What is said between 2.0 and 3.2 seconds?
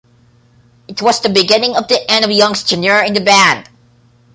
end of Young's tenure in